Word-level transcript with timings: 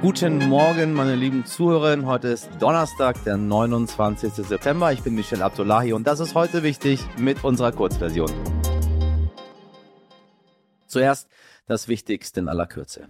Guten 0.00 0.38
Morgen, 0.48 0.92
meine 0.92 1.16
lieben 1.16 1.44
Zuhörerinnen. 1.44 2.06
Heute 2.06 2.28
ist 2.28 2.48
Donnerstag, 2.60 3.24
der 3.24 3.36
29. 3.36 4.32
September. 4.32 4.92
Ich 4.92 5.02
bin 5.02 5.16
Michel 5.16 5.42
Abdullahi 5.42 5.92
und 5.92 6.06
das 6.06 6.20
ist 6.20 6.36
heute 6.36 6.62
wichtig 6.62 7.00
mit 7.18 7.42
unserer 7.42 7.72
Kurzversion. 7.72 8.30
Zuerst 10.86 11.28
das 11.66 11.88
Wichtigste 11.88 12.38
in 12.38 12.48
aller 12.48 12.66
Kürze. 12.66 13.08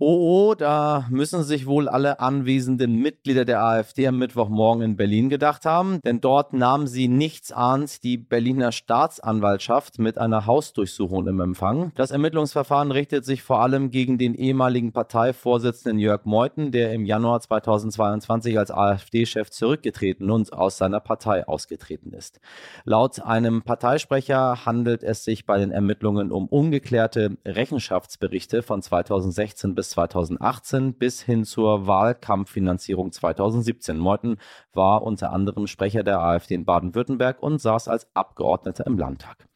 Oh, 0.00 0.50
oh, 0.50 0.54
da 0.54 1.08
müssen 1.10 1.42
sich 1.42 1.66
wohl 1.66 1.88
alle 1.88 2.20
anwesenden 2.20 3.02
Mitglieder 3.02 3.44
der 3.44 3.64
AfD 3.64 4.06
am 4.06 4.16
Mittwochmorgen 4.16 4.80
in 4.80 4.96
Berlin 4.96 5.28
gedacht 5.28 5.64
haben, 5.64 6.00
denn 6.04 6.20
dort 6.20 6.52
nahm 6.52 6.86
sie 6.86 7.08
nichtsahnd 7.08 8.04
die 8.04 8.16
Berliner 8.16 8.70
Staatsanwaltschaft 8.70 9.98
mit 9.98 10.16
einer 10.16 10.46
Hausdurchsuchung 10.46 11.26
im 11.26 11.40
Empfang. 11.40 11.90
Das 11.96 12.12
Ermittlungsverfahren 12.12 12.92
richtet 12.92 13.24
sich 13.24 13.42
vor 13.42 13.60
allem 13.60 13.90
gegen 13.90 14.18
den 14.18 14.36
ehemaligen 14.36 14.92
Parteivorsitzenden 14.92 15.98
Jörg 15.98 16.26
Meuthen, 16.26 16.70
der 16.70 16.92
im 16.92 17.04
Januar 17.04 17.40
2022 17.40 18.56
als 18.56 18.70
AfD-Chef 18.70 19.50
zurückgetreten 19.50 20.30
und 20.30 20.52
aus 20.52 20.78
seiner 20.78 21.00
Partei 21.00 21.48
ausgetreten 21.48 22.12
ist. 22.12 22.38
Laut 22.84 23.18
einem 23.20 23.62
Parteisprecher 23.62 24.64
handelt 24.64 25.02
es 25.02 25.24
sich 25.24 25.44
bei 25.44 25.58
den 25.58 25.72
Ermittlungen 25.72 26.30
um 26.30 26.46
ungeklärte 26.46 27.36
Rechenschaftsberichte 27.44 28.62
von 28.62 28.80
2016 28.80 29.74
bis 29.74 29.87
2018 29.90 30.94
bis 30.94 31.22
hin 31.22 31.44
zur 31.44 31.86
Wahlkampffinanzierung 31.86 33.12
2017. 33.12 33.98
Meuthen 33.98 34.36
war 34.72 35.02
unter 35.02 35.32
anderem 35.32 35.66
Sprecher 35.66 36.02
der 36.02 36.20
AfD 36.20 36.54
in 36.54 36.64
Baden-Württemberg 36.64 37.42
und 37.42 37.60
saß 37.60 37.88
als 37.88 38.08
Abgeordneter 38.14 38.86
im 38.86 38.98
Landtag. 38.98 39.48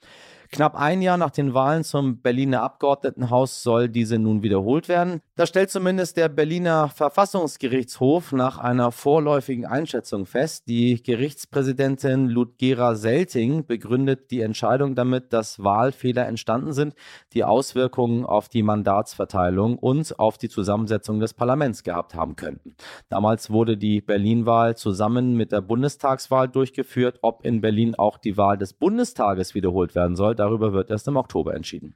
Knapp 0.55 0.79
ein 0.79 1.01
Jahr 1.01 1.17
nach 1.17 1.31
den 1.31 1.55
Wahlen 1.55 1.83
zum 1.83 2.21
Berliner 2.21 2.63
Abgeordnetenhaus 2.63 3.63
soll 3.63 3.89
diese 3.89 4.19
nun 4.19 4.43
wiederholt 4.43 4.87
werden. 4.87 5.23
Das 5.35 5.49
stellt 5.49 5.71
zumindest 5.71 6.19
der 6.19 6.29
Berliner 6.29 6.91
Verfassungsgerichtshof 6.91 8.33
nach 8.33 8.59
einer 8.59 8.93
vorläufigen 8.93 9.65
Einschätzung 9.65 10.27
fest. 10.27 10.69
Die 10.69 11.03
Gerichtspräsidentin 11.03 12.29
Ludgera 12.29 12.97
Selting 12.97 13.65
begründet 13.65 14.31
die 14.31 14.43
Entscheidung 14.43 14.95
damit, 14.95 15.33
dass 15.33 15.65
Wahlfehler 15.65 16.27
entstanden 16.27 16.75
sind, 16.75 16.95
die 17.33 17.45
Auswirkungen 17.45 18.27
auf 18.27 18.51
die 18.51 18.63
Mandatsverteilung 18.63 19.79
und 19.79 20.19
auf 20.19 20.37
die 20.37 20.51
Zusammensetzung 20.51 21.19
des 21.19 21.33
Parlaments 21.33 21.83
gehabt 21.83 22.15
haben 22.15 22.37
könnten. 22.37 22.77
Damals 23.09 23.49
wurde 23.49 23.79
die 23.79 24.03
Berlin-Wahl 24.03 24.77
zusammen 24.77 25.35
mit 25.35 25.51
der 25.51 25.63
Bundestagswahl 25.63 26.47
durchgeführt. 26.47 27.21
Ob 27.23 27.43
in 27.43 27.63
Berlin 27.63 27.95
auch 27.95 28.19
die 28.19 28.37
Wahl 28.37 28.59
des 28.59 28.75
Bundestages 28.75 29.55
wiederholt 29.55 29.95
werden 29.95 30.15
soll, 30.15 30.35
Darüber 30.43 30.73
wird 30.73 30.91
erst 30.91 31.07
im 31.07 31.17
Oktober 31.17 31.55
entschieden. 31.55 31.95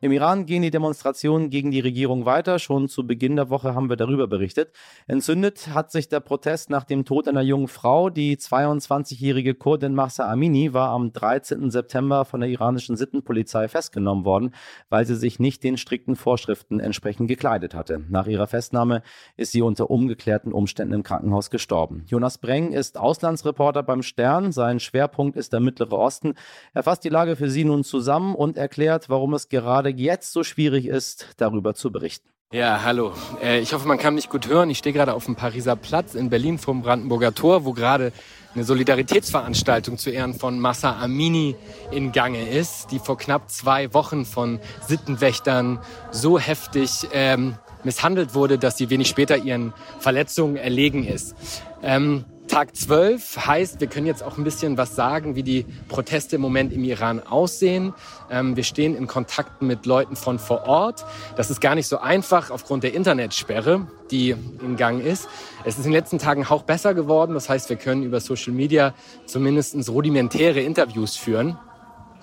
Im 0.00 0.12
Iran 0.12 0.46
gehen 0.46 0.62
die 0.62 0.70
Demonstrationen 0.70 1.50
gegen 1.50 1.72
die 1.72 1.80
Regierung 1.80 2.24
weiter. 2.24 2.60
Schon 2.60 2.88
zu 2.88 3.04
Beginn 3.04 3.34
der 3.34 3.50
Woche 3.50 3.74
haben 3.74 3.88
wir 3.88 3.96
darüber 3.96 4.28
berichtet. 4.28 4.70
Entzündet 5.08 5.74
hat 5.74 5.90
sich 5.90 6.08
der 6.08 6.20
Protest 6.20 6.70
nach 6.70 6.84
dem 6.84 7.04
Tod 7.04 7.26
einer 7.26 7.42
jungen 7.42 7.66
Frau. 7.66 8.08
Die 8.08 8.36
22-jährige 8.36 9.56
Kurdin 9.56 9.96
Mahsa 9.96 10.30
Amini 10.30 10.72
war 10.72 10.90
am 10.90 11.12
13. 11.12 11.72
September 11.72 12.24
von 12.24 12.38
der 12.38 12.48
iranischen 12.48 12.96
Sittenpolizei 12.96 13.66
festgenommen 13.66 14.24
worden, 14.24 14.54
weil 14.88 15.04
sie 15.04 15.16
sich 15.16 15.40
nicht 15.40 15.64
den 15.64 15.76
strikten 15.76 16.14
Vorschriften 16.14 16.78
entsprechend 16.78 17.26
gekleidet 17.26 17.74
hatte. 17.74 18.04
Nach 18.08 18.28
ihrer 18.28 18.46
Festnahme 18.46 19.02
ist 19.36 19.50
sie 19.50 19.62
unter 19.62 19.90
ungeklärten 19.90 20.52
Umständen 20.52 20.94
im 20.94 21.02
Krankenhaus 21.02 21.50
gestorben. 21.50 22.04
Jonas 22.06 22.38
Breng 22.38 22.72
ist 22.72 22.98
Auslandsreporter 22.98 23.82
beim 23.82 24.02
Stern. 24.02 24.52
Sein 24.52 24.78
Schwerpunkt 24.78 25.36
ist 25.36 25.52
der 25.52 25.58
Mittlere 25.58 25.98
Osten. 25.98 26.34
Er 26.72 26.84
fasst 26.84 27.02
die 27.02 27.08
Lage 27.08 27.34
für 27.34 27.50
Sie 27.50 27.64
nun 27.64 27.82
zusammen 27.82 28.36
und 28.36 28.56
erklärt, 28.56 29.08
warum 29.08 29.34
es 29.34 29.48
gerade 29.48 29.87
gerade 29.88 29.98
jetzt 29.98 30.32
so 30.32 30.44
schwierig 30.44 30.86
ist, 30.86 31.26
darüber 31.36 31.74
zu 31.74 31.90
berichten. 31.90 32.28
Ja, 32.50 32.82
hallo. 32.82 33.12
Äh, 33.42 33.60
ich 33.60 33.74
hoffe, 33.74 33.86
man 33.86 33.98
kann 33.98 34.14
mich 34.14 34.30
gut 34.30 34.48
hören. 34.48 34.70
Ich 34.70 34.78
stehe 34.78 34.94
gerade 34.94 35.12
auf 35.12 35.26
dem 35.26 35.36
Pariser 35.36 35.76
Platz 35.76 36.14
in 36.14 36.30
Berlin 36.30 36.58
vom 36.58 36.82
Brandenburger 36.82 37.34
Tor, 37.34 37.66
wo 37.66 37.74
gerade 37.74 38.12
eine 38.54 38.64
Solidaritätsveranstaltung 38.64 39.98
zu 39.98 40.10
Ehren 40.10 40.32
von 40.32 40.58
Massa 40.58 40.98
Amini 40.98 41.56
in 41.90 42.10
Gange 42.12 42.48
ist, 42.48 42.90
die 42.90 42.98
vor 43.00 43.18
knapp 43.18 43.50
zwei 43.50 43.92
Wochen 43.92 44.24
von 44.24 44.60
Sittenwächtern 44.86 45.78
so 46.10 46.38
heftig 46.38 47.08
ähm, 47.12 47.58
misshandelt 47.84 48.34
wurde, 48.34 48.58
dass 48.58 48.78
sie 48.78 48.88
wenig 48.88 49.08
später 49.08 49.36
ihren 49.36 49.74
Verletzungen 50.00 50.56
erlegen 50.56 51.04
ist. 51.04 51.34
Ähm, 51.82 52.24
Tag 52.58 52.74
12 52.74 53.46
heißt, 53.46 53.80
wir 53.80 53.86
können 53.86 54.08
jetzt 54.08 54.20
auch 54.20 54.36
ein 54.36 54.42
bisschen 54.42 54.76
was 54.76 54.96
sagen, 54.96 55.36
wie 55.36 55.44
die 55.44 55.64
Proteste 55.86 56.34
im 56.34 56.42
Moment 56.42 56.72
im 56.72 56.82
Iran 56.82 57.22
aussehen. 57.24 57.94
Ähm, 58.32 58.56
wir 58.56 58.64
stehen 58.64 58.96
in 58.96 59.06
Kontakt 59.06 59.62
mit 59.62 59.86
Leuten 59.86 60.16
von 60.16 60.40
vor 60.40 60.66
Ort. 60.66 61.04
Das 61.36 61.50
ist 61.50 61.60
gar 61.60 61.76
nicht 61.76 61.86
so 61.86 61.98
einfach 61.98 62.50
aufgrund 62.50 62.82
der 62.82 62.94
Internetsperre, 62.94 63.86
die 64.10 64.30
in 64.30 64.74
Gang 64.76 65.00
ist. 65.00 65.28
Es 65.62 65.74
ist 65.78 65.86
in 65.86 65.92
den 65.92 65.92
letzten 65.92 66.18
Tagen 66.18 66.44
auch 66.46 66.64
besser 66.64 66.94
geworden. 66.94 67.34
Das 67.34 67.48
heißt, 67.48 67.68
wir 67.68 67.76
können 67.76 68.02
über 68.02 68.18
Social 68.18 68.52
Media 68.52 68.92
zumindest 69.26 69.76
rudimentäre 69.88 70.58
Interviews 70.58 71.14
führen. 71.16 71.56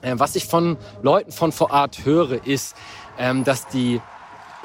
Äh, 0.01 0.15
was 0.17 0.35
ich 0.35 0.47
von 0.47 0.75
Leuten 1.01 1.31
von 1.31 1.53
vor 1.53 1.71
Ort 1.71 2.03
höre, 2.03 2.45
ist, 2.45 2.75
ähm, 3.17 3.45
dass 3.45 3.69
die 3.69 4.01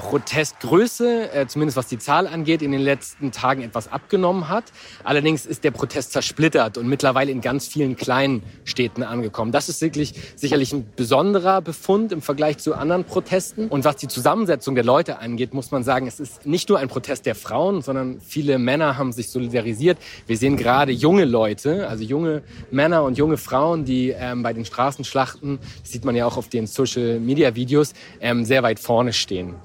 Protestgröße, 0.00 1.32
äh, 1.32 1.46
zumindest 1.46 1.76
was 1.76 1.86
die 1.86 1.98
Zahl 1.98 2.26
angeht, 2.26 2.62
in 2.62 2.72
den 2.72 2.80
letzten 2.80 3.32
Tagen 3.32 3.62
etwas 3.62 3.92
abgenommen 3.92 4.48
hat. 4.48 4.64
Allerdings 5.04 5.44
ist 5.44 5.62
der 5.62 5.72
Protest 5.72 6.12
zersplittert 6.12 6.78
und 6.78 6.88
mittlerweile 6.88 7.30
in 7.30 7.42
ganz 7.42 7.68
vielen 7.68 7.96
kleinen 7.96 8.42
Städten 8.64 9.02
angekommen. 9.02 9.52
Das 9.52 9.68
ist 9.68 9.82
wirklich 9.82 10.14
sicherlich 10.36 10.72
ein 10.72 10.86
besonderer 10.96 11.60
Befund 11.60 12.12
im 12.12 12.22
Vergleich 12.22 12.58
zu 12.58 12.74
anderen 12.74 13.04
Protesten. 13.04 13.68
Und 13.68 13.84
was 13.84 13.96
die 13.96 14.08
Zusammensetzung 14.08 14.74
der 14.74 14.84
Leute 14.84 15.18
angeht, 15.18 15.52
muss 15.52 15.70
man 15.70 15.84
sagen, 15.84 16.06
es 16.06 16.18
ist 16.18 16.46
nicht 16.46 16.70
nur 16.70 16.78
ein 16.78 16.88
Protest 16.88 17.26
der 17.26 17.34
Frauen, 17.34 17.82
sondern 17.82 18.20
viele 18.22 18.58
Männer 18.58 18.96
haben 18.96 19.12
sich 19.12 19.28
solidarisiert. 19.28 19.98
Wir 20.26 20.38
sehen 20.38 20.56
gerade 20.56 20.92
junge 20.92 21.26
Leute, 21.26 21.88
also 21.88 22.04
junge 22.04 22.42
Männer 22.70 23.04
und 23.04 23.18
junge 23.18 23.36
Frauen, 23.36 23.84
die 23.84 24.14
ähm, 24.16 24.42
bei 24.42 24.54
den 24.54 24.64
Straßenschlachten, 24.64 25.58
das 25.82 25.92
sieht 25.92 26.06
man 26.06 26.16
ja 26.16 26.24
auch 26.24 26.38
auf 26.38 26.48
den 26.48 26.66
Social-Media-Videos, 26.66 27.92
ähm, 28.20 28.46
sehr 28.46 28.62
weit 28.62 28.80
vorne 28.80 29.12
stehen. 29.12 29.56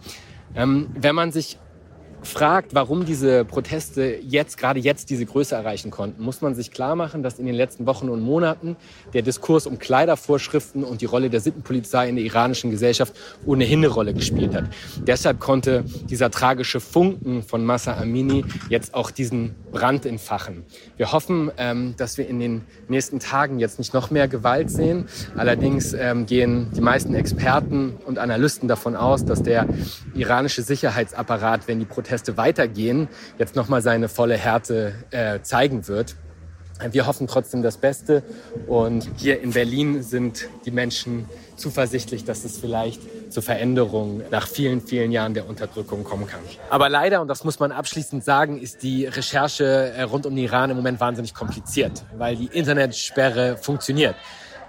Ähm, 0.55 0.89
wenn 0.95 1.15
man 1.15 1.31
sich 1.31 1.57
fragt, 2.25 2.73
warum 2.73 3.05
diese 3.05 3.45
Proteste 3.45 4.17
jetzt, 4.21 4.57
gerade 4.57 4.79
jetzt 4.79 5.09
diese 5.09 5.25
Größe 5.25 5.55
erreichen 5.55 5.91
konnten, 5.91 6.21
muss 6.23 6.41
man 6.41 6.55
sich 6.55 6.71
klar 6.71 6.95
machen, 6.95 7.23
dass 7.23 7.39
in 7.39 7.45
den 7.45 7.55
letzten 7.55 7.85
Wochen 7.85 8.09
und 8.09 8.21
Monaten 8.21 8.75
der 9.13 9.21
Diskurs 9.21 9.67
um 9.67 9.79
Kleidervorschriften 9.79 10.83
und 10.83 11.01
die 11.01 11.05
Rolle 11.05 11.29
der 11.29 11.39
Sittenpolizei 11.39 12.09
in 12.09 12.15
der 12.15 12.25
iranischen 12.25 12.71
Gesellschaft 12.71 13.13
ohnehin 13.45 13.79
eine 13.79 13.87
Rolle 13.87 14.13
gespielt 14.13 14.55
hat. 14.55 14.65
Deshalb 15.05 15.39
konnte 15.39 15.83
dieser 16.09 16.31
tragische 16.31 16.79
Funken 16.79 17.43
von 17.43 17.63
Massa 17.63 17.95
Amini 17.97 18.43
jetzt 18.69 18.93
auch 18.93 19.11
diesen 19.11 19.55
Brand 19.75 20.05
entfachen. 20.05 20.65
Wir 20.95 21.11
hoffen, 21.11 21.51
ähm, 21.57 21.95
dass 21.97 22.17
wir 22.17 22.29
in 22.29 22.39
den 22.39 22.61
nächsten 22.87 23.19
Tagen 23.19 23.59
jetzt 23.59 23.77
nicht 23.77 23.93
noch 23.93 24.09
mehr 24.09 24.29
Gewalt 24.29 24.71
sehen. 24.71 25.05
Allerdings 25.35 25.93
ähm, 25.93 26.25
gehen 26.25 26.71
die 26.73 26.79
meisten 26.79 27.13
Experten 27.13 27.97
und 28.05 28.17
Analysten 28.17 28.69
davon 28.69 28.95
aus, 28.95 29.25
dass 29.25 29.43
der 29.43 29.67
iranische 30.13 30.61
Sicherheitsapparat, 30.61 31.67
wenn 31.67 31.79
die 31.79 31.85
Proteste 31.85 32.37
weitergehen, 32.37 33.09
jetzt 33.37 33.57
nochmal 33.57 33.81
seine 33.81 34.07
volle 34.07 34.37
Härte 34.37 34.93
äh, 35.11 35.41
zeigen 35.41 35.89
wird. 35.89 36.15
Wir 36.91 37.07
hoffen 37.07 37.27
trotzdem 37.27 37.61
das 37.63 37.77
Beste 37.77 38.21
und 38.67 39.09
hier 39.15 39.41
in 39.41 39.51
Berlin 39.51 40.03
sind 40.03 40.49
die 40.65 40.71
Menschen 40.71 41.25
zuversichtlich, 41.55 42.25
dass 42.25 42.43
es 42.43 42.57
vielleicht 42.57 43.01
zur 43.31 43.43
Veränderung 43.43 44.21
nach 44.29 44.45
vielen, 44.47 44.81
vielen 44.81 45.11
Jahren 45.11 45.33
der 45.33 45.47
Unterdrückung 45.47 46.03
kommen 46.03 46.27
kann. 46.27 46.41
Aber 46.69 46.89
leider, 46.89 47.21
und 47.21 47.29
das 47.29 47.45
muss 47.45 47.59
man 47.59 47.71
abschließend 47.71 48.25
sagen, 48.25 48.59
ist 48.59 48.83
die 48.83 49.05
Recherche 49.05 49.63
äh, 49.63 50.01
rund 50.03 50.25
um 50.25 50.35
den 50.35 50.43
Iran 50.43 50.69
im 50.69 50.75
Moment 50.75 50.99
wahnsinnig 50.99 51.33
kompliziert, 51.33 52.03
weil 52.17 52.35
die 52.35 52.47
Internetsperre 52.47 53.57
funktioniert. 53.57 54.15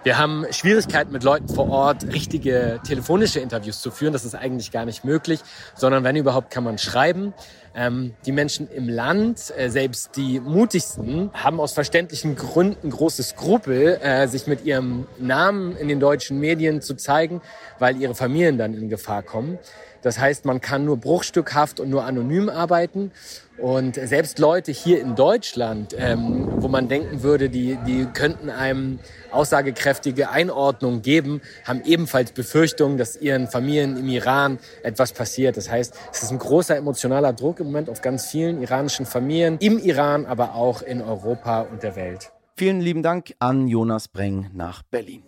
Wir 0.07 0.19
haben 0.19 0.47
Schwierigkeiten 0.53 1.11
mit 1.11 1.25
Leuten 1.25 1.49
vor 1.49 1.69
Ort, 1.69 2.05
richtige 2.13 2.79
telefonische 2.87 3.41
Interviews 3.41 3.81
zu 3.81 3.91
führen. 3.91 4.13
Das 4.13 4.25
ist 4.25 4.37
eigentlich 4.37 4.71
gar 4.71 4.85
nicht 4.85 5.05
möglich, 5.05 5.41
sondern 5.75 6.05
wenn 6.05 6.15
überhaupt 6.15 6.53
kann 6.53 6.63
man 6.63 6.79
schreiben. 6.79 7.35
Ähm, 7.77 8.15
die 8.25 8.33
Menschen 8.33 8.69
im 8.71 8.89
Land, 8.89 9.53
äh, 9.55 9.69
selbst 9.69 10.17
die 10.17 10.41
mutigsten, 10.41 11.31
haben 11.35 11.61
aus 11.61 11.75
verständlichen 11.75 12.35
Gründen 12.35 12.89
große 12.89 13.23
Skrupel, 13.23 14.01
äh, 14.03 14.27
sich 14.29 14.47
mit 14.47 14.65
ihrem 14.65 15.07
Namen 15.19 15.77
in 15.77 15.87
den 15.89 16.01
deutschen 16.01 16.41
Medien 16.41 16.81
zu 16.81 16.95
zeigen, 16.95 17.43
weil 17.79 18.01
ihre 18.01 18.15
Familien 18.15 18.57
dann 18.57 18.73
in 18.73 18.89
Gefahr 18.89 19.23
kommen. 19.23 19.59
Das 20.07 20.19
heißt, 20.19 20.45
man 20.45 20.61
kann 20.61 20.85
nur 20.85 20.99
bruchstückhaft 20.99 21.81
und 21.81 21.91
nur 21.91 22.05
anonym 22.05 22.49
arbeiten. 22.49 23.11
Und 23.59 23.95
selbst 23.97 24.39
Leute 24.39 24.71
hier 24.71 25.01
in 25.01 25.17
Deutschland, 25.17 25.97
ähm, 25.99 26.63
wo 26.63 26.69
man 26.69 26.89
denken 26.89 27.23
würde, 27.23 27.49
die, 27.49 27.79
die 27.87 28.05
könnten 28.05 28.51
einem 28.51 28.99
aussagekräftige 29.31 30.29
Einordnung 30.29 31.01
geben, 31.01 31.41
haben 31.65 31.83
ebenfalls 31.85 32.33
Befürchtungen, 32.33 32.99
dass 32.99 33.17
ihren 33.17 33.49
Familien 33.49 33.97
im 33.97 34.09
Iran 34.09 34.59
etwas 34.83 35.13
passiert. 35.13 35.57
Das 35.57 35.71
heißt, 35.71 35.95
es 36.13 36.23
ist 36.23 36.31
ein 36.31 36.39
großer 36.39 36.77
emotionaler 36.77 37.33
Druck 37.33 37.59
im 37.67 37.73
Moment 37.73 37.91
auf 37.91 38.01
ganz 38.01 38.27
vielen 38.27 38.63
iranischen 38.63 39.07
Familien, 39.07 39.59
im 39.59 39.79
Iran, 39.79 40.25
aber 40.25 40.55
auch 40.55 40.83
in 40.83 41.03
Europa 41.03 41.63
und 41.63 41.83
der 41.83 41.97
Welt. 41.97 42.33
Vielen 42.57 42.81
lieben 42.81 43.03
Dank 43.03 43.35
an 43.41 43.67
Jonas 43.67 44.09
Breng 44.09 44.51
nach 44.55 44.83
Berlin. 44.85 45.23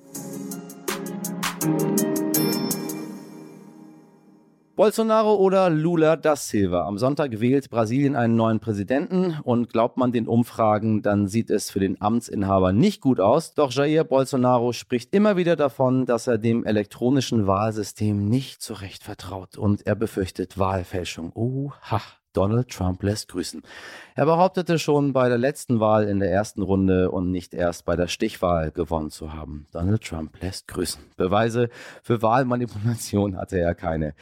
Bolsonaro 4.77 5.35
oder 5.35 5.71
Lula 5.71 6.15
da 6.15 6.37
Silva? 6.37 6.87
Am 6.87 6.99
Sonntag 6.99 7.41
wählt 7.41 7.69
Brasilien 7.69 8.15
einen 8.15 8.37
neuen 8.37 8.61
Präsidenten 8.61 9.37
und 9.43 9.73
glaubt 9.73 9.97
man 9.97 10.13
den 10.13 10.29
Umfragen, 10.29 11.03
dann 11.03 11.27
sieht 11.27 11.51
es 11.51 11.69
für 11.69 11.81
den 11.81 12.01
Amtsinhaber 12.01 12.73
nicht 12.73 13.01
gut 13.01 13.19
aus. 13.19 13.55
Doch 13.55 13.73
Jair 13.73 14.05
Bolsonaro 14.05 14.73
spricht 14.73 15.13
immer 15.13 15.37
wieder 15.37 15.57
davon, 15.57 16.07
dass 16.07 16.29
er 16.29 16.39
dem 16.39 16.65
elektronischen 16.65 17.49
Wahlsystem 17.49 18.29
nicht 18.29 18.63
so 18.63 18.75
recht 18.75 19.03
vertraut 19.03 19.59
und 19.59 19.85
er 19.85 19.97
befürchtet 19.97 20.59
Wahlfälschung. 20.61 21.33
Oha. 21.35 22.01
Donald 22.33 22.69
Trump 22.69 23.03
lässt 23.03 23.29
grüßen. 23.29 23.63
Er 24.15 24.27
behauptete 24.27 24.79
schon 24.79 25.13
bei 25.13 25.29
der 25.29 25.39
letzten 25.39 25.81
Wahl 25.81 26.05
in 26.05 26.21
der 26.21 26.31
ersten 26.31 26.63
Runde 26.63 27.11
und 27.11 27.31
nicht 27.31 27.55
erst 27.55 27.85
bei 27.85 27.97
der 27.97 28.09
Stichwahl 28.09 28.71
gewonnen 28.71 29.11
zu 29.11 29.33
haben. 29.33 29.67
Donald 29.73 30.05
Trump 30.05 30.41
lässt 30.41 30.69
grüßen. 30.69 31.03
Beweise 31.17 31.69
für 32.03 32.23
Wahlmanipulation 32.23 33.37
hatte 33.37 33.59
er 33.59 33.75
keine. 33.75 34.15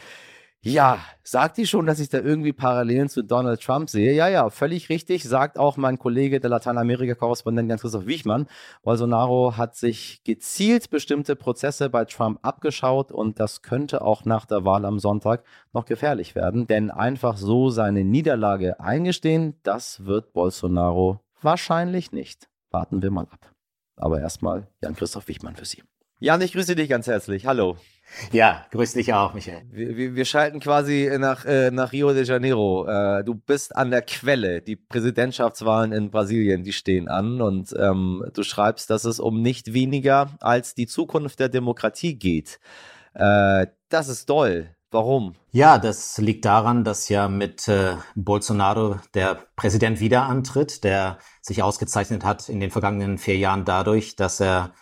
Ja, 0.66 0.98
sagt 1.22 1.58
die 1.58 1.66
schon, 1.66 1.86
dass 1.86 2.00
ich 2.00 2.08
da 2.08 2.18
irgendwie 2.18 2.52
Parallelen 2.52 3.08
zu 3.08 3.22
Donald 3.22 3.62
Trump 3.62 3.88
sehe? 3.88 4.12
Ja, 4.14 4.26
ja, 4.26 4.50
völlig 4.50 4.88
richtig. 4.88 5.22
Sagt 5.22 5.60
auch 5.60 5.76
mein 5.76 5.96
Kollege, 5.96 6.40
der 6.40 6.50
Lateinamerika-Korrespondent 6.50 7.70
Jan-Christoph 7.70 8.06
Wichmann. 8.06 8.48
Bolsonaro 8.82 9.56
hat 9.56 9.76
sich 9.76 10.24
gezielt 10.24 10.90
bestimmte 10.90 11.36
Prozesse 11.36 11.88
bei 11.88 12.04
Trump 12.04 12.40
abgeschaut 12.42 13.12
und 13.12 13.38
das 13.38 13.62
könnte 13.62 14.02
auch 14.02 14.24
nach 14.24 14.44
der 14.44 14.64
Wahl 14.64 14.84
am 14.84 14.98
Sonntag 14.98 15.44
noch 15.72 15.84
gefährlich 15.84 16.34
werden, 16.34 16.66
denn 16.66 16.90
einfach 16.90 17.36
so 17.36 17.70
seine 17.70 18.02
Niederlage 18.02 18.80
eingestehen, 18.80 19.54
das 19.62 20.04
wird 20.04 20.32
Bolsonaro 20.32 21.20
wahrscheinlich 21.42 22.10
nicht. 22.10 22.48
Warten 22.72 23.02
wir 23.02 23.12
mal 23.12 23.28
ab. 23.30 23.52
Aber 23.94 24.18
erstmal 24.18 24.66
Jan-Christoph 24.82 25.28
Wichmann 25.28 25.54
für 25.54 25.64
Sie. 25.64 25.84
Jan, 26.18 26.40
ich 26.40 26.52
grüße 26.52 26.74
dich 26.74 26.88
ganz 26.88 27.06
herzlich. 27.06 27.46
Hallo. 27.46 27.76
Ja, 28.32 28.64
grüß 28.70 28.94
dich 28.94 29.12
auch, 29.12 29.34
Michael. 29.34 29.62
Wir, 29.70 29.96
wir, 29.96 30.14
wir 30.14 30.24
schalten 30.24 30.60
quasi 30.60 31.10
nach, 31.18 31.44
äh, 31.44 31.70
nach 31.70 31.92
Rio 31.92 32.12
de 32.12 32.24
Janeiro. 32.24 32.86
Äh, 32.86 33.24
du 33.24 33.34
bist 33.34 33.76
an 33.76 33.90
der 33.90 34.02
Quelle. 34.02 34.62
Die 34.62 34.76
Präsidentschaftswahlen 34.76 35.92
in 35.92 36.10
Brasilien, 36.10 36.64
die 36.64 36.72
stehen 36.72 37.08
an. 37.08 37.40
Und 37.40 37.74
ähm, 37.78 38.24
du 38.32 38.42
schreibst, 38.42 38.90
dass 38.90 39.04
es 39.04 39.20
um 39.20 39.42
nicht 39.42 39.72
weniger 39.72 40.30
als 40.40 40.74
die 40.74 40.86
Zukunft 40.86 41.40
der 41.40 41.48
Demokratie 41.48 42.18
geht. 42.18 42.58
Äh, 43.14 43.66
das 43.88 44.08
ist 44.08 44.26
toll. 44.26 44.70
Warum? 44.90 45.34
Ja, 45.50 45.78
das 45.78 46.16
liegt 46.18 46.44
daran, 46.44 46.84
dass 46.84 47.08
ja 47.08 47.28
mit 47.28 47.66
äh, 47.66 47.96
Bolsonaro 48.14 48.96
der 49.14 49.46
Präsident 49.56 50.00
wieder 50.00 50.22
antritt, 50.22 50.84
der 50.84 51.18
sich 51.42 51.62
ausgezeichnet 51.62 52.24
hat 52.24 52.48
in 52.48 52.60
den 52.60 52.70
vergangenen 52.70 53.18
vier 53.18 53.36
Jahren 53.36 53.64
dadurch, 53.64 54.16
dass 54.16 54.40
er 54.40 54.72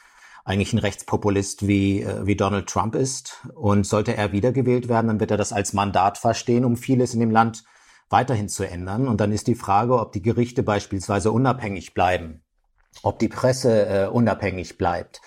eigentlich 0.44 0.73
ein 0.73 0.79
Rechtspopulist 0.79 1.67
wie, 1.67 2.02
äh, 2.02 2.26
wie 2.26 2.37
Donald 2.37 2.69
Trump 2.69 2.94
ist. 2.94 3.46
Und 3.55 3.87
sollte 3.87 4.17
er 4.17 4.32
wiedergewählt 4.32 4.88
werden, 4.88 5.08
dann 5.08 5.20
wird 5.20 5.31
er 5.31 5.37
das 5.37 5.52
als 5.52 5.73
Mandat 5.73 6.19
verstehen, 6.19 6.64
um 6.64 6.76
vieles 6.76 7.14
in 7.14 7.20
dem 7.20 7.31
Land 7.31 7.64
weiterhin 8.11 8.49
zu 8.49 8.64
ändern. 8.64 9.08
Und 9.08 9.20
dann 9.20 9.32
ist 9.32 9.46
die 9.46 9.55
Frage, 9.55 9.99
ob 9.99 10.12
die 10.12 10.23
Gerichte 10.23 10.62
beispielsweise 10.62 11.32
unabhängig 11.32 11.94
bleiben, 11.94 12.43
ob 13.02 13.19
die 13.19 13.29
Presse 13.29 13.87
äh, 13.87 14.06
unabhängig 14.06 14.76
bleibt, 14.76 15.23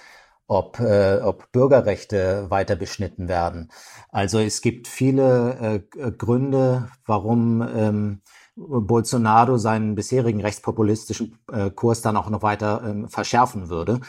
ob, 0.46 0.80
äh, 0.80 1.20
ob 1.22 1.52
Bürgerrechte 1.52 2.50
weiter 2.50 2.76
beschnitten 2.76 3.28
werden. 3.28 3.72
Also 4.10 4.40
es 4.40 4.62
gibt 4.62 4.88
viele 4.88 5.84
äh, 5.98 6.12
Gründe, 6.12 6.90
warum 7.06 7.62
ähm, 7.62 8.22
Bolsonaro 8.56 9.58
seinen 9.58 9.96
bisherigen 9.96 10.42
rechtspopulistischen 10.42 11.38
äh, 11.52 11.70
Kurs 11.70 12.02
dann 12.02 12.18
auch 12.18 12.30
noch 12.30 12.42
weiter 12.42 12.82
ähm, 12.86 13.08
verschärfen 13.08 13.70
würde. 13.70 14.00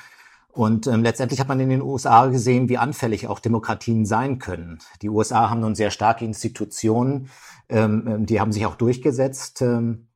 Und 0.53 0.87
ähm, 0.87 1.03
letztendlich 1.03 1.41
hat 1.41 1.49
man 1.49 1.61
in 1.61 1.69
den 1.69 1.83
USA 1.83 2.27
gesehen, 2.27 2.69
wie 2.69 2.79
anfällig 2.79 3.29
auch 3.29 3.39
Demokratien 3.39 4.07
sein 4.07 4.39
können. 4.39 4.79
Die 5.03 5.09
USA 5.09 5.51
haben 5.51 5.61
nun 5.61 5.75
sehr 5.75 5.91
starke 5.91 6.25
Institutionen, 6.25 7.31
ähm, 7.69 8.05
ähm, 8.07 8.27
die 8.27 8.41
haben 8.41 8.53
sich 8.53 8.67
auch 8.67 8.75
durchgesetzt 8.75 9.63
ähm, 9.63 10.09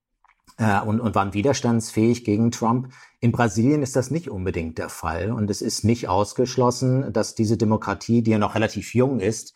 äh, 0.56 0.80
und, 0.80 1.00
und 1.00 1.14
waren 1.14 1.34
widerstandsfähig 1.34 2.24
gegen 2.24 2.50
Trump. 2.50 2.92
In 3.20 3.30
Brasilien 3.30 3.82
ist 3.82 3.94
das 3.94 4.10
nicht 4.10 4.30
unbedingt 4.30 4.78
der 4.78 4.88
Fall 4.88 5.30
und 5.30 5.50
es 5.50 5.62
ist 5.62 5.84
nicht 5.84 6.08
ausgeschlossen, 6.08 7.12
dass 7.12 7.34
diese 7.34 7.56
Demokratie, 7.56 8.22
die 8.22 8.32
ja 8.32 8.38
noch 8.38 8.54
relativ 8.54 8.94
jung 8.94 9.20
ist, 9.20 9.54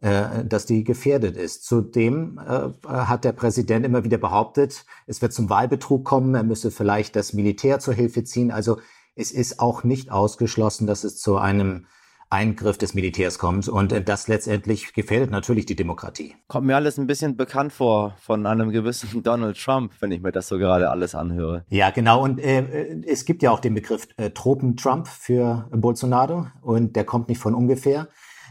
äh, 0.00 0.44
dass 0.44 0.64
die 0.66 0.84
gefährdet 0.84 1.36
ist. 1.36 1.64
Zudem 1.64 2.38
äh, 2.38 2.70
hat 2.88 3.24
der 3.24 3.32
Präsident 3.32 3.84
immer 3.84 4.04
wieder 4.04 4.18
behauptet, 4.18 4.84
es 5.06 5.20
wird 5.22 5.32
zum 5.32 5.50
Wahlbetrug 5.50 6.04
kommen, 6.04 6.34
er 6.34 6.42
müsse 6.42 6.70
vielleicht 6.70 7.16
das 7.16 7.32
Militär 7.32 7.80
zur 7.80 7.94
Hilfe 7.94 8.24
ziehen. 8.24 8.50
Also 8.50 8.78
es 9.14 9.32
ist 9.32 9.60
auch 9.60 9.84
nicht 9.84 10.10
ausgeschlossen, 10.10 10.86
dass 10.86 11.04
es 11.04 11.18
zu 11.18 11.36
einem 11.36 11.86
Eingriff 12.30 12.78
des 12.78 12.94
Militärs 12.94 13.38
kommt. 13.38 13.68
Und 13.68 13.92
äh, 13.92 14.02
das 14.02 14.28
letztendlich 14.28 14.94
gefährdet 14.94 15.30
natürlich 15.30 15.66
die 15.66 15.74
Demokratie. 15.74 16.36
Kommt 16.46 16.66
mir 16.66 16.76
alles 16.76 16.96
ein 16.96 17.08
bisschen 17.08 17.36
bekannt 17.36 17.72
vor 17.72 18.14
von 18.20 18.46
einem 18.46 18.70
gewissen 18.70 19.22
Donald 19.24 19.58
Trump, 19.58 19.92
wenn 20.00 20.12
ich 20.12 20.22
mir 20.22 20.30
das 20.30 20.46
so 20.46 20.56
gerade 20.56 20.90
alles 20.90 21.14
anhöre. 21.14 21.64
Ja, 21.68 21.90
genau. 21.90 22.22
Und 22.22 22.38
äh, 22.38 23.02
es 23.04 23.24
gibt 23.24 23.42
ja 23.42 23.50
auch 23.50 23.60
den 23.60 23.74
Begriff 23.74 24.06
äh, 24.16 24.30
Tropen-Trump 24.30 25.08
für 25.08 25.68
Bolsonaro. 25.72 26.46
Und 26.62 26.94
der 26.94 27.04
kommt 27.04 27.28
nicht 27.28 27.38
von 27.38 27.54
ungefähr. 27.54 28.08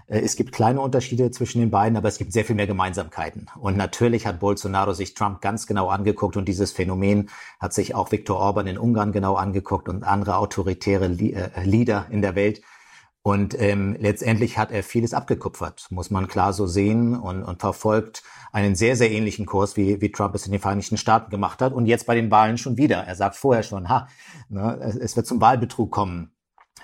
Äh, 0.10 0.20
es 0.20 0.36
gibt 0.36 0.52
kleine 0.52 0.82
Unterschiede 0.82 1.32
zwischen 1.32 1.60
den 1.60 1.72
beiden, 1.72 1.98
aber 1.98 2.08
es 2.08 2.18
gibt 2.18 2.34
sehr 2.34 2.46
viel 2.46 2.56
mehr 2.56 2.68
Gemeinsamkeiten. 2.68 3.48
Und 3.60 3.78
natürlich 3.78 4.26
hat 4.26 4.40
Bolsonaro 4.40 4.94
sich 4.94 5.14
Trump 5.14 5.42
ganz 5.42 5.68
genau 5.68 5.88
angeguckt 5.88 6.36
und 6.36 6.48
dieses 6.48 6.72
Phänomen 6.72 7.30
hat 7.60 7.74
sich 7.74 7.96
auch 7.96 8.12
Viktor 8.12 8.38
Orban 8.38 8.68
in 8.68 8.78
Ungarn 8.78 9.12
genau 9.12 9.36
angeguckt 9.36 9.88
und 9.88 10.04
andere 10.04 10.38
autoritäre 10.38 11.06
äh, 11.06 11.64
Leader 11.64 12.08
in 12.10 12.22
der 12.22 12.36
Welt. 12.36 12.62
Und 13.22 13.60
ähm, 13.60 13.98
letztendlich 14.00 14.58
hat 14.58 14.72
er 14.72 14.82
vieles 14.82 15.14
abgekupfert, 15.14 15.88
muss 15.90 16.10
man 16.10 16.30
klar 16.30 16.54
so 16.54 16.68
sehen, 16.68 17.20
und, 17.20 17.44
und 17.44 17.60
verfolgt 17.60 18.24
einen 18.54 18.76
sehr, 18.76 18.96
sehr 18.96 19.12
ähnlichen 19.12 19.46
Kurs, 19.46 19.76
wie, 19.76 20.00
wie 20.00 20.12
Trump 20.12 20.34
es 20.36 20.46
in 20.46 20.54
den 20.54 20.62
Vereinigten 20.62 20.98
Staaten 20.98 21.30
gemacht 21.30 21.62
hat. 21.62 21.74
Und 21.74 21.86
jetzt 21.86 22.08
bei 22.08 22.16
den 22.16 22.32
Wahlen 22.32 22.58
schon 22.58 22.78
wieder. 22.78 23.04
Er 23.04 23.16
sagt 23.16 23.36
vorher 23.36 23.64
schon, 23.64 23.90
ha, 23.90 24.08
ne, 24.48 24.80
es 25.02 25.18
wird 25.18 25.28
zum 25.28 25.42
Wahlbetrug 25.42 25.92
kommen 25.92 26.32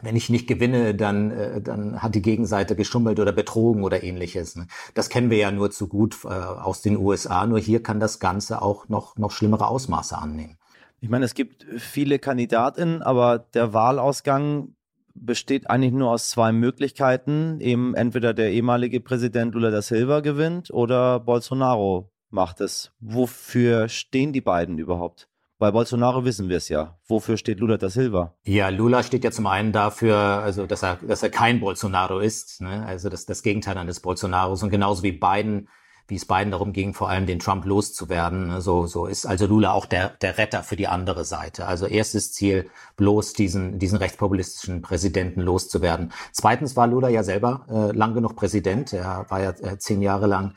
wenn 0.05 0.15
ich 0.15 0.29
nicht 0.29 0.47
gewinne, 0.47 0.95
dann, 0.95 1.31
äh, 1.31 1.61
dann 1.61 2.01
hat 2.01 2.15
die 2.15 2.21
Gegenseite 2.21 2.75
geschummelt 2.75 3.19
oder 3.19 3.31
betrogen 3.31 3.83
oder 3.83 4.03
ähnliches. 4.03 4.55
Ne? 4.55 4.67
Das 4.93 5.09
kennen 5.09 5.29
wir 5.29 5.37
ja 5.37 5.51
nur 5.51 5.71
zu 5.71 5.87
gut 5.87 6.17
äh, 6.23 6.27
aus 6.27 6.81
den 6.81 6.97
USA. 6.97 7.45
Nur 7.45 7.59
hier 7.59 7.83
kann 7.83 7.99
das 7.99 8.19
Ganze 8.19 8.61
auch 8.61 8.87
noch, 8.87 9.17
noch 9.17 9.31
schlimmere 9.31 9.67
Ausmaße 9.67 10.17
annehmen. 10.17 10.57
Ich 11.01 11.09
meine, 11.09 11.25
es 11.25 11.33
gibt 11.33 11.65
viele 11.77 12.19
Kandidatinnen, 12.19 13.01
aber 13.01 13.39
der 13.39 13.73
Wahlausgang 13.73 14.75
besteht 15.13 15.69
eigentlich 15.69 15.93
nur 15.93 16.11
aus 16.11 16.29
zwei 16.29 16.51
Möglichkeiten. 16.51 17.59
Eben 17.59 17.95
entweder 17.95 18.33
der 18.33 18.51
ehemalige 18.51 19.01
Präsident 19.01 19.53
Lula 19.55 19.71
da 19.71 19.81
Silva 19.81 20.19
gewinnt 20.19 20.71
oder 20.71 21.19
Bolsonaro 21.19 22.11
macht 22.29 22.61
es. 22.61 22.91
Wofür 22.99 23.89
stehen 23.89 24.33
die 24.33 24.41
beiden 24.41 24.77
überhaupt? 24.77 25.27
Bei 25.65 25.71
Bolsonaro 25.71 26.23
wissen 26.23 26.47
wir 26.47 26.57
es 26.57 26.69
ja. 26.69 26.95
Wofür 27.07 27.37
steht 27.37 27.59
Lula 27.59 27.77
da 27.77 27.89
Silva? 27.89 28.35
Ja, 28.43 28.69
Lula 28.69 29.01
steht 29.01 29.23
ja 29.23 29.31
zum 29.31 29.47
einen 29.47 29.71
dafür, 29.71 30.15
also 30.15 30.67
dass 30.67 30.83
er, 30.83 30.97
dass 30.97 31.23
er 31.23 31.31
kein 31.31 31.59
Bolsonaro 31.59 32.19
ist, 32.19 32.61
ne? 32.61 32.85
also 32.85 33.09
das, 33.09 33.25
das 33.25 33.41
Gegenteil 33.41 33.75
eines 33.79 33.99
Bolsonaros 33.99 34.61
und 34.61 34.69
genauso 34.69 35.01
wie 35.01 35.13
Biden, 35.13 35.67
wie 36.07 36.17
es 36.17 36.27
Biden 36.27 36.51
darum 36.51 36.71
ging, 36.71 36.93
vor 36.93 37.09
allem 37.09 37.25
den 37.25 37.39
Trump 37.39 37.65
loszuwerden. 37.65 38.49
Ne? 38.49 38.61
So, 38.61 38.85
so 38.85 39.07
ist 39.07 39.25
also 39.25 39.47
Lula 39.47 39.71
auch 39.71 39.87
der, 39.87 40.09
der 40.09 40.37
Retter 40.37 40.61
für 40.61 40.75
die 40.75 40.87
andere 40.87 41.25
Seite. 41.25 41.65
Also 41.65 41.87
erstes 41.87 42.31
Ziel, 42.31 42.69
bloß 42.95 43.33
diesen, 43.33 43.79
diesen 43.79 43.97
rechtspopulistischen 43.97 44.83
Präsidenten 44.83 45.41
loszuwerden. 45.41 46.13
Zweitens 46.31 46.75
war 46.75 46.85
Lula 46.85 47.09
ja 47.09 47.23
selber 47.23 47.65
äh, 47.71 47.97
lang 47.97 48.13
genug 48.13 48.35
Präsident. 48.35 48.93
Er 48.93 49.25
war 49.29 49.41
ja 49.41 49.49
äh, 49.49 49.79
zehn 49.79 50.03
Jahre 50.03 50.27
lang 50.27 50.53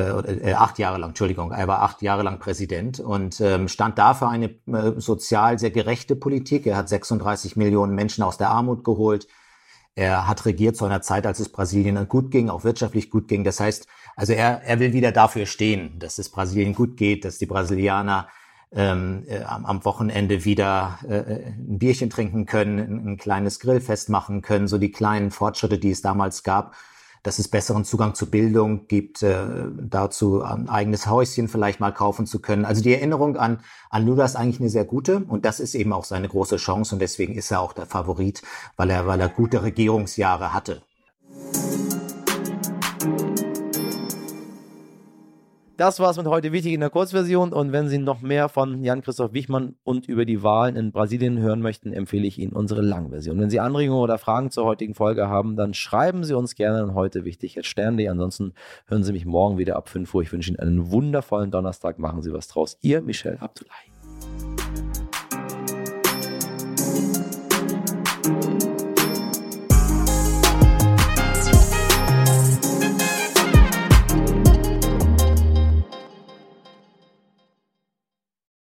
äh, 0.00 0.50
äh, 0.50 0.54
acht 0.54 0.78
Jahre 0.78 0.98
lang, 0.98 1.10
Entschuldigung, 1.10 1.52
er 1.52 1.68
war 1.68 1.82
acht 1.82 2.02
Jahre 2.02 2.22
lang 2.22 2.38
Präsident 2.38 3.00
und 3.00 3.40
ähm, 3.40 3.68
stand 3.68 3.98
dafür 3.98 4.28
eine 4.28 4.50
äh, 4.66 4.98
sozial 4.98 5.58
sehr 5.58 5.70
gerechte 5.70 6.16
Politik. 6.16 6.66
Er 6.66 6.76
hat 6.76 6.88
36 6.88 7.56
Millionen 7.56 7.94
Menschen 7.94 8.24
aus 8.24 8.38
der 8.38 8.50
Armut 8.50 8.84
geholt. 8.84 9.26
Er 9.94 10.28
hat 10.28 10.46
regiert 10.46 10.76
zu 10.76 10.84
einer 10.84 11.02
Zeit, 11.02 11.26
als 11.26 11.40
es 11.40 11.50
Brasilien 11.50 12.08
gut 12.08 12.30
ging, 12.30 12.48
auch 12.48 12.64
wirtschaftlich 12.64 13.10
gut 13.10 13.28
ging. 13.28 13.44
Das 13.44 13.60
heißt, 13.60 13.86
also 14.16 14.32
er, 14.32 14.62
er 14.62 14.78
will 14.78 14.92
wieder 14.92 15.12
dafür 15.12 15.46
stehen, 15.46 15.98
dass 15.98 16.18
es 16.18 16.30
Brasilien 16.30 16.74
gut 16.74 16.96
geht, 16.96 17.24
dass 17.24 17.38
die 17.38 17.46
Brasilianer 17.46 18.28
ähm, 18.72 19.24
äh, 19.26 19.42
am 19.42 19.84
Wochenende 19.84 20.44
wieder 20.44 21.00
äh, 21.08 21.50
ein 21.50 21.78
Bierchen 21.78 22.08
trinken 22.08 22.46
können, 22.46 22.78
ein, 22.78 23.08
ein 23.08 23.16
kleines 23.16 23.58
Grillfest 23.58 24.08
machen 24.08 24.42
können, 24.42 24.68
so 24.68 24.78
die 24.78 24.92
kleinen 24.92 25.30
Fortschritte, 25.32 25.78
die 25.78 25.90
es 25.90 26.02
damals 26.02 26.44
gab 26.44 26.76
dass 27.22 27.38
es 27.38 27.48
besseren 27.48 27.84
Zugang 27.84 28.14
zu 28.14 28.30
Bildung 28.30 28.86
gibt, 28.86 29.22
äh, 29.22 29.44
dazu 29.80 30.42
ein 30.42 30.68
eigenes 30.68 31.06
Häuschen 31.06 31.48
vielleicht 31.48 31.80
mal 31.80 31.92
kaufen 31.92 32.26
zu 32.26 32.40
können. 32.40 32.64
Also 32.64 32.82
die 32.82 32.94
Erinnerung 32.94 33.36
an, 33.36 33.60
an 33.90 34.06
Lula 34.06 34.24
ist 34.24 34.36
eigentlich 34.36 34.60
eine 34.60 34.70
sehr 34.70 34.84
gute 34.84 35.18
und 35.18 35.44
das 35.44 35.60
ist 35.60 35.74
eben 35.74 35.92
auch 35.92 36.04
seine 36.04 36.28
große 36.28 36.56
Chance 36.56 36.94
und 36.94 37.00
deswegen 37.00 37.34
ist 37.34 37.50
er 37.50 37.60
auch 37.60 37.72
der 37.72 37.86
Favorit, 37.86 38.42
weil 38.76 38.90
er, 38.90 39.06
weil 39.06 39.20
er 39.20 39.28
gute 39.28 39.62
Regierungsjahre 39.62 40.52
hatte. 40.52 40.82
Das 45.80 45.98
war's 45.98 46.18
mit 46.18 46.26
heute 46.26 46.52
wichtig 46.52 46.74
in 46.74 46.80
der 46.80 46.90
Kurzversion. 46.90 47.54
Und 47.54 47.72
wenn 47.72 47.88
Sie 47.88 47.96
noch 47.96 48.20
mehr 48.20 48.50
von 48.50 48.84
Jan-Christoph 48.84 49.32
Wichmann 49.32 49.76
und 49.82 50.10
über 50.10 50.26
die 50.26 50.42
Wahlen 50.42 50.76
in 50.76 50.92
Brasilien 50.92 51.38
hören 51.38 51.62
möchten, 51.62 51.94
empfehle 51.94 52.26
ich 52.26 52.38
Ihnen 52.38 52.52
unsere 52.52 52.82
Langversion. 52.82 53.40
Wenn 53.40 53.48
Sie 53.48 53.60
Anregungen 53.60 54.02
oder 54.02 54.18
Fragen 54.18 54.50
zur 54.50 54.66
heutigen 54.66 54.94
Folge 54.94 55.28
haben, 55.28 55.56
dann 55.56 55.72
schreiben 55.72 56.22
Sie 56.22 56.34
uns 56.34 56.54
gerne 56.54 56.82
an 56.82 56.92
heute 56.94 57.24
wichtig 57.24 57.56
at 57.56 57.64
stern.de. 57.64 58.08
Ansonsten 58.08 58.52
hören 58.88 59.04
Sie 59.04 59.14
mich 59.14 59.24
morgen 59.24 59.56
wieder 59.56 59.76
ab 59.76 59.88
5 59.88 60.14
Uhr. 60.14 60.20
Ich 60.20 60.32
wünsche 60.32 60.50
Ihnen 60.50 60.60
einen 60.60 60.90
wundervollen 60.90 61.50
Donnerstag. 61.50 61.98
Machen 61.98 62.20
Sie 62.20 62.34
was 62.34 62.48
draus. 62.48 62.76
Ihr 62.82 63.00
Michel 63.00 63.38
Abdullahi. 63.40 63.90